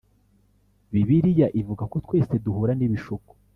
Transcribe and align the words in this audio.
Bibiliya 0.91 1.47
ivuga 1.59 1.83
ko 1.91 1.95
twese 2.05 2.33
duhura 2.45 2.73
n’ibishuko 2.75 3.31